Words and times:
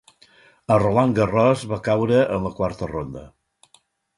Al 0.75 0.79
Roland 0.83 1.19
Garros 1.19 1.67
va 1.73 1.79
caure 1.89 2.17
en 2.39 2.49
la 2.49 2.53
quarta 2.61 2.89
ronda. 2.95 3.25